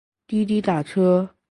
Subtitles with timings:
[0.27, 1.35] 滴滴打车